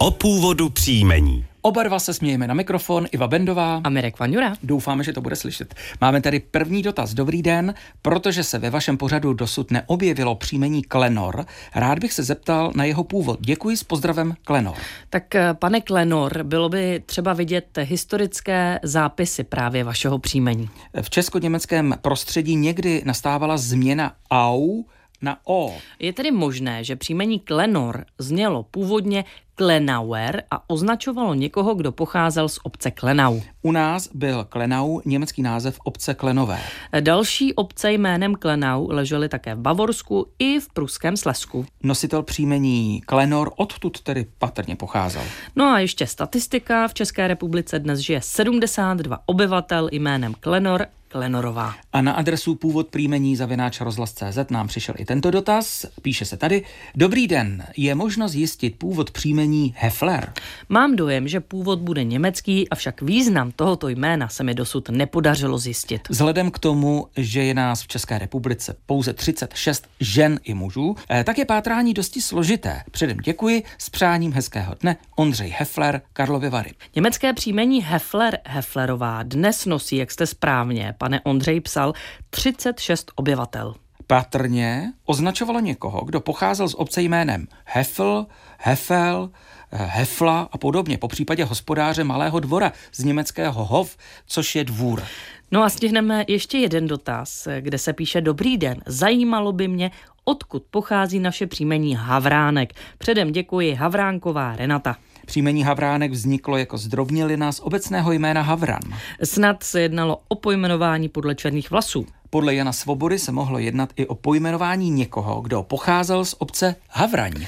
O 0.00 0.10
původu 0.10 0.68
příjmení. 0.68 1.44
Oba 1.62 1.82
dva 1.82 1.98
se 1.98 2.14
smějeme 2.14 2.46
na 2.46 2.54
mikrofon, 2.54 3.06
Iva 3.12 3.28
Bendová. 3.28 3.80
A 3.84 3.88
Mirek 3.88 4.18
Vanjura. 4.18 4.54
Doufáme, 4.62 5.04
že 5.04 5.12
to 5.12 5.20
bude 5.20 5.36
slyšet. 5.36 5.74
Máme 6.00 6.20
tady 6.20 6.40
první 6.40 6.82
dotaz. 6.82 7.14
Dobrý 7.14 7.42
den, 7.42 7.74
protože 8.02 8.44
se 8.44 8.58
ve 8.58 8.70
vašem 8.70 8.96
pořadu 8.96 9.32
dosud 9.32 9.70
neobjevilo 9.70 10.34
příjmení 10.34 10.82
Klenor, 10.82 11.46
rád 11.74 11.98
bych 11.98 12.12
se 12.12 12.22
zeptal 12.22 12.72
na 12.74 12.84
jeho 12.84 13.04
původ. 13.04 13.40
Děkuji 13.40 13.76
s 13.76 13.84
pozdravem 13.84 14.34
Klenor. 14.44 14.76
Tak 15.10 15.34
eh, 15.34 15.54
pane 15.54 15.80
Klenor, 15.80 16.42
bylo 16.42 16.68
by 16.68 17.02
třeba 17.06 17.32
vidět 17.32 17.78
historické 17.82 18.80
zápisy 18.82 19.44
právě 19.44 19.84
vašeho 19.84 20.18
příjmení. 20.18 20.70
V 21.02 21.10
česko-německém 21.10 21.94
prostředí 22.00 22.56
někdy 22.56 23.02
nastávala 23.04 23.56
změna 23.56 24.12
au 24.30 24.84
na 25.22 25.38
o. 25.46 25.74
Je 25.98 26.12
tedy 26.12 26.30
možné, 26.30 26.84
že 26.84 26.96
příjmení 26.96 27.40
Klenor 27.40 28.04
znělo 28.18 28.62
původně 28.62 29.24
Klenauer 29.58 30.42
a 30.50 30.70
označovalo 30.70 31.34
někoho, 31.34 31.74
kdo 31.74 31.92
pocházel 31.92 32.48
z 32.48 32.58
obce 32.62 32.90
Klenau. 32.90 33.40
U 33.62 33.72
nás 33.72 34.08
byl 34.14 34.44
Klenau 34.44 35.00
německý 35.04 35.42
název 35.42 35.78
obce 35.84 36.14
Klenové. 36.14 36.60
Další 37.00 37.54
obce 37.54 37.92
jménem 37.92 38.34
Klenau 38.34 38.88
ležely 38.90 39.28
také 39.28 39.54
v 39.54 39.58
Bavorsku 39.58 40.26
i 40.38 40.60
v 40.60 40.68
pruském 40.68 41.16
Slesku. 41.16 41.66
Nositel 41.82 42.22
příjmení 42.22 43.00
Klenor 43.00 43.52
odtud 43.56 44.00
tedy 44.00 44.26
patrně 44.38 44.76
pocházel. 44.76 45.22
No 45.56 45.64
a 45.64 45.78
ještě 45.78 46.06
statistika. 46.06 46.88
V 46.88 46.94
České 46.94 47.28
republice 47.28 47.78
dnes 47.78 47.98
žije 47.98 48.20
72 48.20 49.18
obyvatel 49.26 49.88
jménem 49.92 50.34
Klenor 50.40 50.86
Klenorová. 51.08 51.74
A 51.92 52.00
na 52.00 52.12
adresu 52.12 52.54
původ 52.54 52.88
příjmení 52.88 53.36
zavináč 53.36 53.80
rozhlas.cz 53.80 54.50
nám 54.50 54.68
přišel 54.68 54.94
i 54.98 55.04
tento 55.04 55.30
dotaz. 55.30 55.86
Píše 56.02 56.24
se 56.24 56.36
tady. 56.36 56.64
Dobrý 56.94 57.26
den, 57.26 57.64
je 57.76 57.94
možno 57.94 58.28
zjistit 58.28 58.78
původ 58.78 59.10
příjmení 59.10 59.74
Hefler? 59.78 60.32
Mám 60.68 60.96
dojem, 60.96 61.28
že 61.28 61.40
původ 61.40 61.78
bude 61.78 62.04
německý, 62.04 62.68
avšak 62.68 63.02
význam 63.02 63.52
tohoto 63.56 63.88
jména 63.88 64.28
se 64.28 64.44
mi 64.44 64.54
dosud 64.54 64.88
nepodařilo 64.88 65.58
zjistit. 65.58 66.08
Vzhledem 66.08 66.50
k 66.50 66.58
tomu, 66.58 67.06
že 67.16 67.44
je 67.44 67.54
nás 67.54 67.82
v 67.82 67.88
České 67.88 68.18
republice 68.18 68.76
pouze 68.86 69.12
36 69.12 69.88
žen 70.00 70.40
i 70.44 70.54
mužů, 70.54 70.96
eh, 71.10 71.24
tak 71.24 71.38
je 71.38 71.44
pátrání 71.44 71.94
dosti 71.94 72.22
složité. 72.22 72.82
Předem 72.90 73.16
děkuji, 73.16 73.62
s 73.78 73.90
přáním 73.90 74.32
hezkého 74.32 74.74
dne, 74.80 74.96
Ondřej 75.16 75.54
Hefler, 75.58 76.00
Karlovy 76.12 76.50
Vary. 76.50 76.72
Německé 76.94 77.32
příjmení 77.32 77.82
Hefler 77.82 78.38
Heflerová 78.46 79.22
dnes 79.22 79.66
nosí, 79.66 79.96
jak 79.96 80.10
jste 80.10 80.26
správně, 80.26 80.94
pane 80.98 81.20
Ondřej 81.20 81.60
psal, 81.60 81.92
36 82.30 83.12
obyvatel. 83.14 83.74
Patrně 84.06 84.92
označovalo 85.04 85.60
někoho, 85.60 86.04
kdo 86.04 86.20
pocházel 86.20 86.68
z 86.68 86.74
obce 86.74 87.02
jménem 87.02 87.46
Hefel, 87.64 88.26
Hefel, 88.58 89.30
eh, 89.72 89.76
Hefla 89.90 90.48
a 90.52 90.58
podobně, 90.58 90.98
po 90.98 91.08
případě 91.08 91.44
hospodáře 91.44 92.04
Malého 92.04 92.40
dvora 92.40 92.72
z 92.92 93.04
německého 93.04 93.64
Hof, 93.64 93.96
což 94.26 94.56
je 94.56 94.64
dvůr. 94.64 95.02
No 95.50 95.62
a 95.62 95.68
stihneme 95.68 96.24
ještě 96.28 96.58
jeden 96.58 96.86
dotaz, 96.86 97.48
kde 97.60 97.78
se 97.78 97.92
píše 97.92 98.20
Dobrý 98.20 98.56
den, 98.56 98.80
zajímalo 98.86 99.52
by 99.52 99.68
mě, 99.68 99.90
odkud 100.24 100.62
pochází 100.70 101.18
naše 101.18 101.46
příjmení 101.46 101.94
Havránek. 101.94 102.72
Předem 102.98 103.32
děkuji 103.32 103.74
Havránková 103.74 104.56
Renata. 104.56 104.96
Příjmení 105.28 105.62
Havránek 105.62 106.12
vzniklo 106.12 106.56
jako 106.56 106.78
zdrovnělina 106.78 107.52
z 107.52 107.60
obecného 107.60 108.12
jména 108.12 108.42
Havran. 108.42 108.80
Snad 109.24 109.62
se 109.62 109.80
jednalo 109.80 110.20
o 110.28 110.34
pojmenování 110.34 111.08
podle 111.08 111.34
černých 111.34 111.70
vlasů. 111.70 112.06
Podle 112.30 112.54
Jana 112.54 112.72
Svobody 112.72 113.18
se 113.18 113.32
mohlo 113.32 113.58
jednat 113.58 113.92
i 113.96 114.06
o 114.06 114.14
pojmenování 114.14 114.90
někoho, 114.90 115.40
kdo 115.40 115.62
pocházel 115.62 116.24
z 116.24 116.34
obce 116.38 116.76
Havraň. 116.90 117.46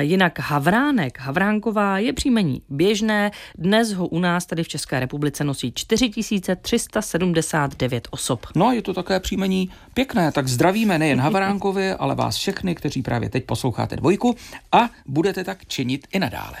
Jinak 0.00 0.38
Havránek, 0.38 1.20
Havránková 1.20 1.98
je 1.98 2.12
příjmení 2.12 2.62
běžné. 2.68 3.30
Dnes 3.58 3.92
ho 3.92 4.06
u 4.06 4.18
nás 4.18 4.46
tady 4.46 4.64
v 4.64 4.68
České 4.68 5.00
republice 5.00 5.44
nosí 5.44 5.72
4379 5.74 8.08
osob. 8.10 8.46
No 8.54 8.66
a 8.66 8.72
je 8.72 8.82
to 8.82 8.94
také 8.94 9.20
příjmení 9.20 9.70
pěkné, 9.94 10.32
tak 10.32 10.48
zdravíme 10.48 10.98
nejen 10.98 11.20
Havránkovi, 11.20 11.92
ale 11.92 12.14
vás 12.14 12.36
všechny, 12.36 12.74
kteří 12.74 13.02
právě 13.02 13.30
teď 13.30 13.44
posloucháte 13.44 13.96
dvojku 13.96 14.36
a 14.72 14.90
budete 15.06 15.44
tak 15.44 15.66
činit 15.66 16.06
i 16.12 16.18
nadále. 16.18 16.56